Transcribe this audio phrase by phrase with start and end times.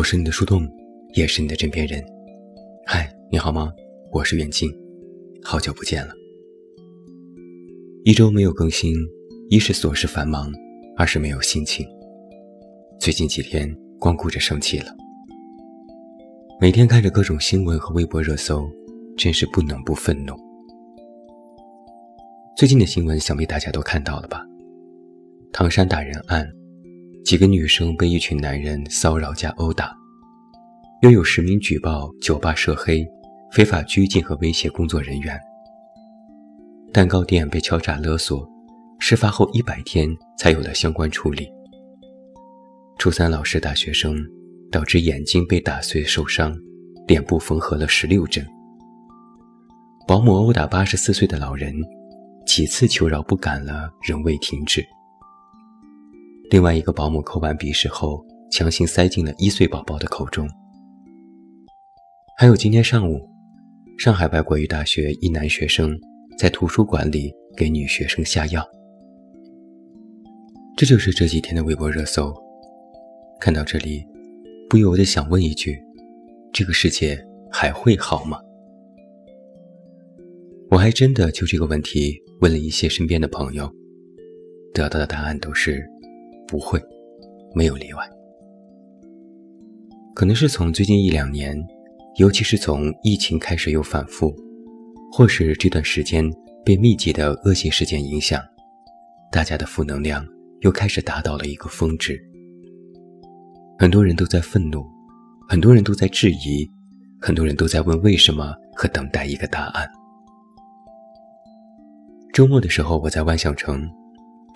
[0.00, 0.66] 我是你的树洞，
[1.12, 2.02] 也是你的枕边人。
[2.86, 3.70] 嗨，你好吗？
[4.10, 4.72] 我是远近，
[5.44, 6.14] 好久不见了。
[8.02, 8.94] 一周没有更新，
[9.50, 10.50] 一是琐事繁忙，
[10.96, 11.86] 二是没有心情。
[12.98, 14.86] 最近几天光顾着生气了，
[16.58, 18.66] 每天看着各种新闻和微博热搜，
[19.18, 20.34] 真是不能不愤怒。
[22.56, 24.46] 最近的新闻想必大家都看到了吧？
[25.52, 26.50] 唐山打人案。
[27.24, 29.96] 几个女生被一群男人骚扰加殴打，
[31.02, 33.06] 又有十名举报酒吧涉黑、
[33.52, 35.38] 非法拘禁和威胁工作人员。
[36.92, 38.44] 蛋糕店被敲诈勒索，
[38.98, 41.48] 事发后一百天才有了相关处理。
[42.98, 44.16] 初三老师打学生，
[44.72, 46.56] 导致眼睛被打碎受伤，
[47.06, 48.44] 脸部缝合了十六针。
[50.08, 51.72] 保姆殴打八十四岁的老人，
[52.44, 54.84] 几次求饶不敢了，仍未停止。
[56.50, 60.48] 另外一个保姆扣完鼻屎后，强行塞进了一岁宝宝的口中。
[62.36, 63.24] 还有今天上午，
[63.96, 65.96] 上海外国语大学一男学生
[66.36, 68.68] 在图书馆里给女学生下药。
[70.76, 72.34] 这就是这几天的微博热搜。
[73.38, 74.04] 看到这里，
[74.68, 75.80] 不由得想问一句：
[76.52, 78.40] 这个世界还会好吗？
[80.68, 83.70] 我还真的就这个问题问了一些身边的朋友，
[84.74, 85.88] 得到的答案都是。
[86.50, 86.82] 不会，
[87.54, 88.02] 没有例外。
[90.16, 91.56] 可能是从最近一两年，
[92.16, 94.34] 尤其是从疫情开始又反复，
[95.12, 96.28] 或是这段时间
[96.64, 98.42] 被密集的恶性事件影响，
[99.30, 100.26] 大家的负能量
[100.62, 102.20] 又开始达到了一个峰值。
[103.78, 104.84] 很多人都在愤怒，
[105.48, 106.68] 很多人都在质疑，
[107.20, 109.88] 很多人都在问为什么和等待一个答案。
[112.32, 113.88] 周末的时候，我在万象城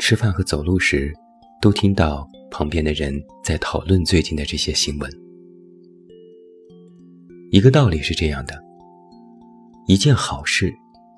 [0.00, 1.14] 吃饭和走路时。
[1.64, 5.10] 都听到旁边的人在讨论最近的这些新闻。
[7.50, 8.62] 一个道理是这样的：
[9.86, 10.70] 一件好事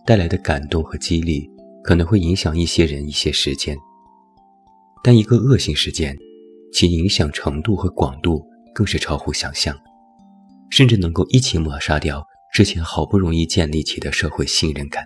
[0.07, 1.51] 带来的感动和激励，
[1.83, 3.75] 可能会影响一些人一些时间；
[5.03, 6.17] 但一个恶性事件，
[6.73, 8.41] 其影响程度和广度
[8.73, 9.77] 更是超乎想象，
[10.71, 15.05] 甚至能够一起抹杀掉之前好不容易建立起的社会信任感。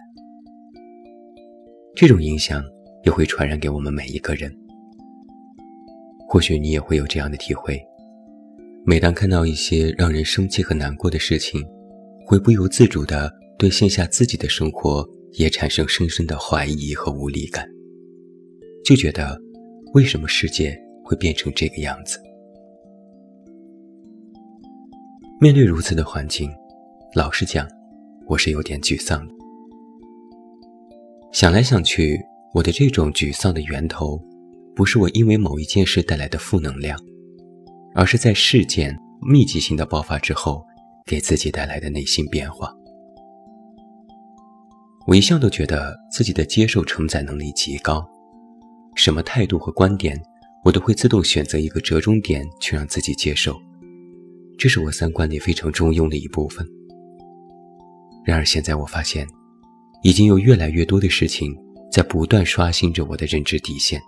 [1.97, 2.63] 这种影响
[3.05, 4.55] 也会传染给我们每一个人。
[6.33, 7.77] 或许你也会有这样的体会：
[8.87, 11.61] 每当看到一些让人生气和难过的事情，
[12.25, 17.69] 会不由自主地对线下自己的生活也产生深深的怀疑和无力感，
[18.85, 19.37] 就觉得
[19.93, 22.21] 为什么世界会变成这个样子？
[25.41, 26.49] 面对如此的环境，
[27.17, 27.69] 老实讲，
[28.29, 29.35] 我是有点沮丧的。
[31.33, 32.21] 想来想去，
[32.55, 34.17] 我的这种沮丧的源头。
[34.81, 36.99] 不是我因为某一件事带来的负能量，
[37.95, 40.65] 而是在事件密集性的爆发之后，
[41.05, 42.75] 给自己带来的内心变化。
[45.07, 48.03] 我一向都觉得自己的接受承载能力极高，
[48.95, 50.19] 什么态度和观点，
[50.65, 53.61] 我都会自动选择一个折中点去让自己接受，
[54.57, 56.67] 这是我三观里非常中庸的一部分。
[58.25, 59.29] 然而现在我发现，
[60.03, 61.55] 已经有越来越多的事情
[61.93, 64.01] 在不断刷新着我的认知底线。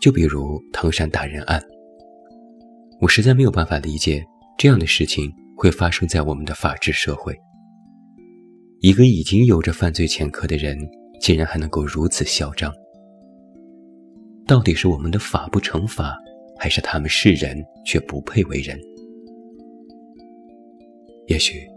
[0.00, 1.62] 就比如唐山打人案，
[3.00, 4.24] 我实在没有办法理解
[4.56, 7.36] 这样的事情会发生在我们的法治社会。
[8.80, 10.78] 一个已经有着犯罪前科的人，
[11.20, 12.72] 竟然还能够如此嚣张。
[14.46, 16.16] 到底是我们的法不惩罚，
[16.58, 18.78] 还是他们是人却不配为人？
[21.26, 21.68] 也许，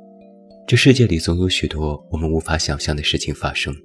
[0.68, 3.76] 这世界里总有许多我们无法想象的事情发生，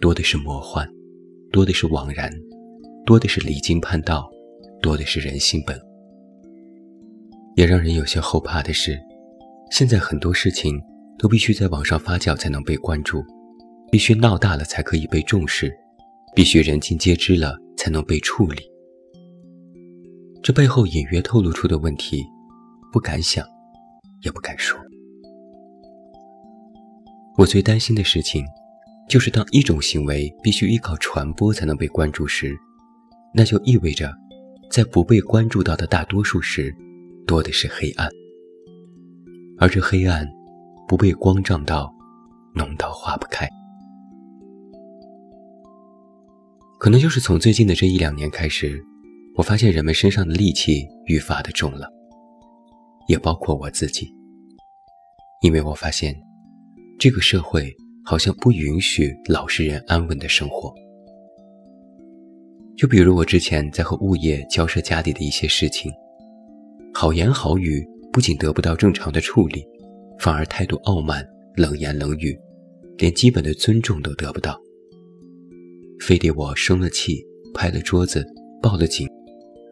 [0.00, 0.88] 多的是魔幻，
[1.50, 2.32] 多的是枉然。
[3.08, 4.30] 多的是离经叛道，
[4.82, 5.80] 多的是人性本。
[7.56, 9.00] 也让人有些后怕的是，
[9.70, 10.78] 现在很多事情
[11.18, 13.24] 都必须在网上发酵才能被关注，
[13.90, 15.74] 必须闹大了才可以被重视，
[16.36, 18.60] 必须人尽皆知了才能被处理。
[20.42, 22.22] 这背后隐约透露出的问题，
[22.92, 23.42] 不敢想，
[24.20, 24.78] 也不敢说。
[27.38, 28.44] 我最担心的事情，
[29.08, 32.54] 就是当一种行为必须依靠传播才能被关注时。
[33.34, 34.12] 那就意味着，
[34.70, 36.74] 在不被关注到的大多数时，
[37.26, 38.08] 多的是黑暗，
[39.58, 40.26] 而这黑暗
[40.88, 41.94] 不被光照到，
[42.54, 43.48] 浓到化不开。
[46.78, 48.82] 可能就是从最近的这一两年开始，
[49.36, 51.88] 我发现人们身上的戾气愈发的重了，
[53.08, 54.08] 也包括我自己，
[55.42, 56.18] 因为我发现，
[56.98, 60.72] 这个社会好像不允许老实人安稳的生活。
[62.78, 65.92] 就比如我之前在和物业交涉家里的一些事情，
[66.94, 69.66] 好言好语不仅得不到正常的处理，
[70.20, 72.38] 反而态度傲慢、冷言冷语，
[72.96, 74.56] 连基本的尊重都得不到。
[75.98, 77.20] 非得我生了气，
[77.52, 78.24] 拍了桌子，
[78.62, 79.08] 报了警，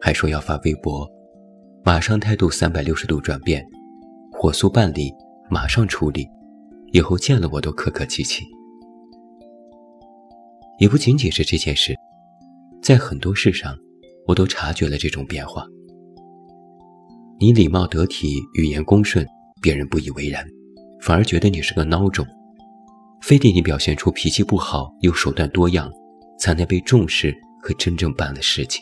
[0.01, 1.09] 还说要发微博，
[1.85, 3.65] 马上态度三百六十度转变，
[4.33, 5.13] 火速办理，
[5.49, 6.27] 马上处理，
[6.91, 8.43] 以后见了我都客客气气。
[10.77, 11.95] 也不仅仅是这件事，
[12.87, 13.77] 在很多事上，
[14.25, 15.67] 我都察觉了这种变化。
[17.37, 19.27] 你礼貌得体，语言恭顺，
[19.61, 20.47] 别人不以为然，
[21.01, 22.25] 反而觉得你是个孬种；
[23.21, 25.91] 非得你表现出脾气不好又手段多样，
[26.39, 28.81] 才能被重视和真正办了事情。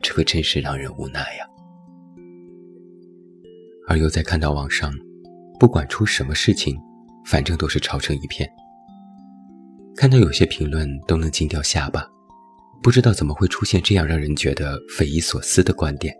[0.00, 1.44] 这可真是让人无奈呀！
[3.86, 4.90] 而又在看到网上，
[5.60, 6.74] 不管出什么事情，
[7.26, 8.50] 反正都是吵成一片。
[9.94, 12.08] 看到有些评论都能惊掉下巴，
[12.82, 16.12] 不知道怎么会出现这样让人觉得匪夷所思的观点。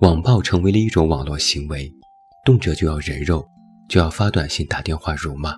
[0.00, 1.92] 网暴成为了一种网络行为，
[2.44, 3.44] 动辄就要人肉，
[3.88, 5.54] 就要发短信、打电话辱骂，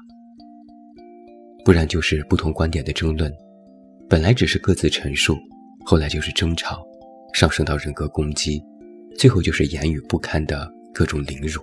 [1.64, 3.32] 不然就是不同观点的争论。
[4.08, 5.36] 本来只是各自陈述，
[5.84, 6.82] 后来就是争吵，
[7.32, 8.60] 上升到人格攻击，
[9.16, 11.62] 最后就是言语不堪的各种凌辱。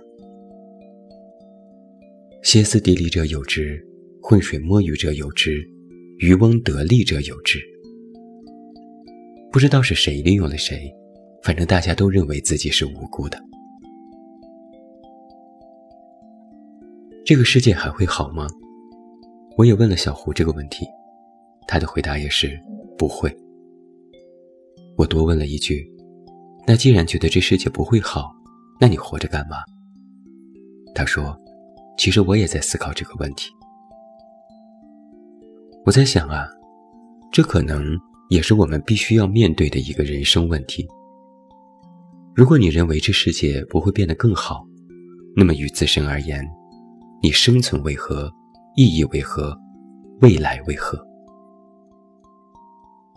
[2.42, 3.84] 歇斯底里者有之，
[4.22, 5.62] 浑水摸鱼者有之，
[6.18, 7.58] 渔翁得利者有之。
[9.50, 10.94] 不知道是谁利用了谁。
[11.40, 13.40] 反正大家都认为自己是无辜的。
[17.24, 18.46] 这个世界还会好吗？
[19.56, 20.84] 我也问了小胡这个问题，
[21.66, 22.60] 他的回答也是
[22.98, 23.34] 不会。
[24.96, 25.88] 我多问了一句
[26.66, 28.30] ：“那既然觉得这世界不会好，
[28.80, 29.58] 那你活着干嘛？”
[30.94, 31.34] 他说
[31.96, 33.50] ：“其实我也在思考这个问题。
[35.84, 36.46] 我在想啊，
[37.32, 37.98] 这可能
[38.28, 40.86] 也是我们必须要面对的一个人生问题。”
[42.34, 44.64] 如果你认为这世界不会变得更好，
[45.34, 46.46] 那么与自身而言，
[47.22, 48.30] 你生存为何？
[48.76, 49.58] 意义为何？
[50.20, 51.04] 未来为何？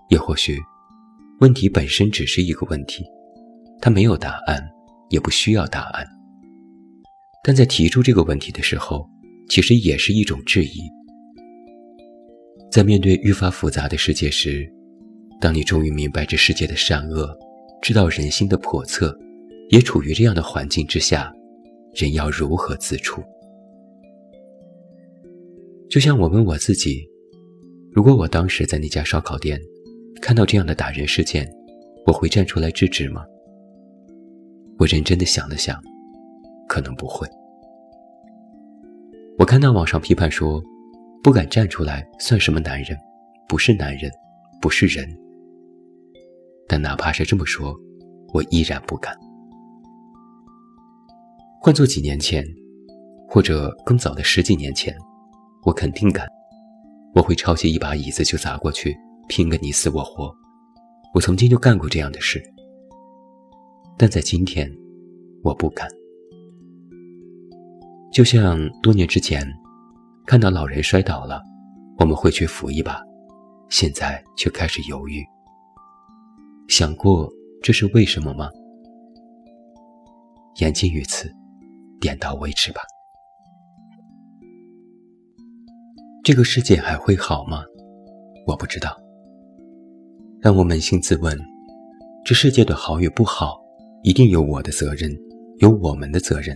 [0.09, 0.59] 也或许，
[1.39, 3.05] 问题本身只是一个问题，
[3.79, 4.67] 它没有答案，
[5.09, 6.07] 也不需要答案。
[7.43, 9.07] 但在提出这个问题的时候，
[9.49, 10.89] 其实也是一种质疑。
[12.71, 14.65] 在面对愈发复杂的世界时，
[15.41, 17.37] 当你终于明白这世界的善恶。
[17.81, 19.17] 知道人心的叵测，
[19.69, 21.33] 也处于这样的环境之下，
[21.95, 23.21] 人要如何自处？
[25.89, 27.03] 就像我问我自己：
[27.91, 29.59] 如果我当时在那家烧烤店
[30.21, 31.51] 看到这样的打人事件，
[32.05, 33.25] 我会站出来制止吗？
[34.77, 35.81] 我认真的想了想，
[36.69, 37.27] 可能不会。
[39.39, 40.63] 我看到网上批判说，
[41.23, 42.97] 不敢站出来算什么男人？
[43.47, 44.11] 不是男人，
[44.59, 45.07] 不是人。
[46.67, 47.77] 但哪怕是这么说，
[48.33, 49.15] 我依然不敢。
[51.61, 52.43] 换做几年前，
[53.27, 54.95] 或者更早的十几年前，
[55.63, 56.27] 我肯定敢。
[57.13, 58.97] 我会抄起一把椅子就砸过去，
[59.27, 60.33] 拼个你死我活。
[61.13, 62.41] 我曾经就干过这样的事。
[63.95, 64.71] 但在今天，
[65.43, 65.87] 我不敢。
[68.11, 69.45] 就像多年之前，
[70.25, 71.41] 看到老人摔倒了，
[71.97, 73.01] 我们会去扶一把，
[73.69, 75.23] 现在却开始犹豫。
[76.67, 77.29] 想过
[77.61, 78.49] 这是为什么吗？
[80.57, 81.29] 言尽于此，
[81.99, 82.81] 点到为止吧。
[86.23, 87.63] 这个世界还会好吗？
[88.45, 88.95] 我不知道。
[90.39, 91.37] 让我扪心自问：
[92.23, 93.59] 这世界的好与不好，
[94.03, 95.11] 一定有我的责任，
[95.57, 96.55] 有我们的责任。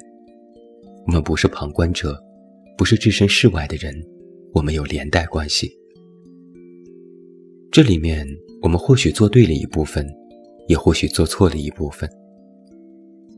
[1.06, 2.20] 我们不是旁观者，
[2.78, 3.94] 不是置身事外的人，
[4.54, 5.72] 我们有连带关系。
[7.72, 8.28] 这里面。
[8.62, 10.08] 我们或许做对了一部分，
[10.68, 12.10] 也或许做错了一部分。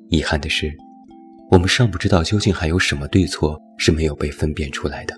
[0.10, 0.72] 遗憾的是，
[1.52, 5.14] 我们尚不知道究竟还有什么对错是没有被分辨出来的。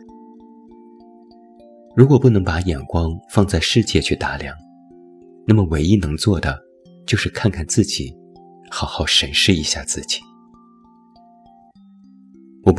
[1.96, 4.56] 如果不能把眼光放在世界去打量，
[5.46, 6.58] 那么唯一能做的
[7.06, 8.12] 就是看看自己，
[8.72, 10.20] 好好审视一下自己。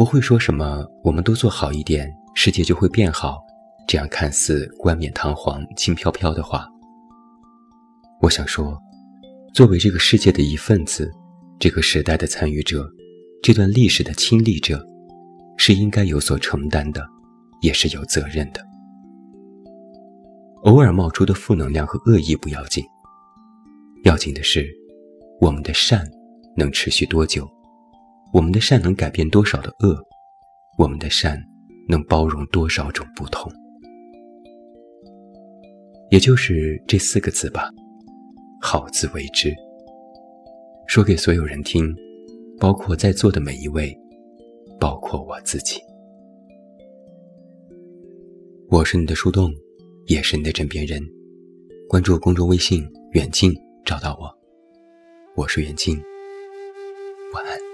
[0.00, 3.38] 不会说什么“我们都做好一点，世界就会变好”
[3.86, 6.66] 这样看似冠冕堂皇、轻飘飘的话。
[8.22, 8.80] 我想说，
[9.52, 11.12] 作为这个世界的一份子，
[11.58, 12.90] 这个时代的参与者，
[13.42, 14.82] 这段历史的亲历者，
[15.58, 17.06] 是应该有所承担的，
[17.60, 18.66] 也是有责任的。
[20.62, 22.82] 偶尔冒出的负能量和恶意不要紧，
[24.04, 24.66] 要紧的是，
[25.42, 26.10] 我们的善
[26.56, 27.46] 能持续多久？
[28.32, 29.98] 我们的善能改变多少的恶？
[30.78, 31.42] 我们的善
[31.88, 33.52] 能包容多少种不同？
[36.10, 37.70] 也就是这四个字吧。
[38.62, 39.52] 好自为之。
[40.86, 41.92] 说给所有人听，
[42.58, 43.96] 包括在座的每一位，
[44.78, 45.80] 包括我自己。
[48.68, 49.52] 我是你的树洞，
[50.06, 51.02] 也是你的枕边人。
[51.88, 53.52] 关注公众微信“远近”，
[53.84, 54.32] 找到我。
[55.34, 55.96] 我是远近，
[57.34, 57.69] 晚安。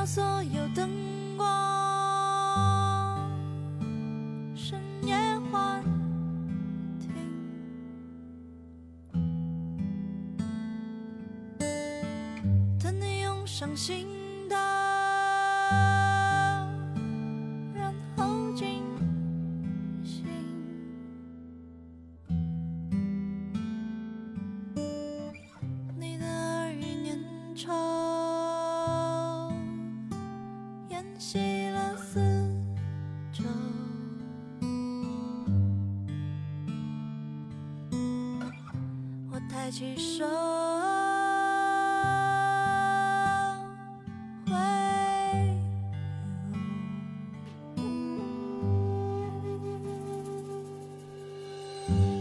[0.00, 0.88] 掉所有灯
[1.36, 1.46] 光，
[4.56, 5.14] 深夜
[5.52, 5.84] 幻
[6.98, 7.12] 听，
[12.78, 14.08] 等你用伤心
[14.48, 14.79] 的。
[39.70, 40.24] 起手，
[44.46, 44.52] 挥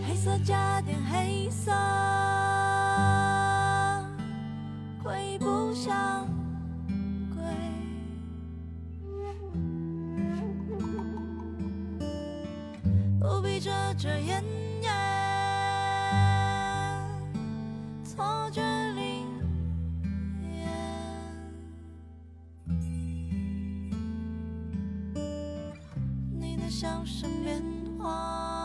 [0.07, 1.71] 黑色加点黑色，
[26.79, 27.61] 笑声变
[27.97, 28.58] 化，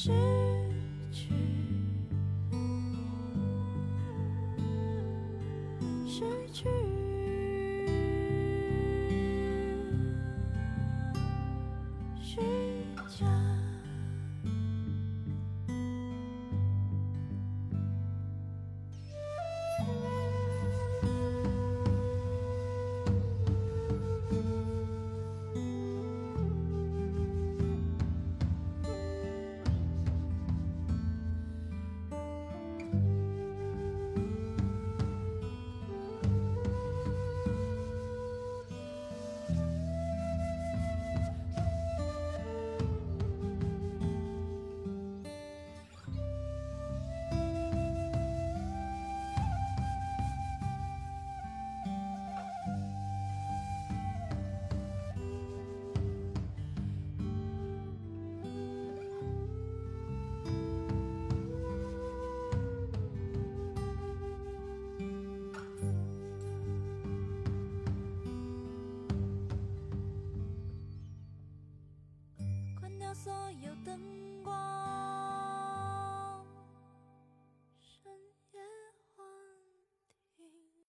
[0.00, 0.39] 是。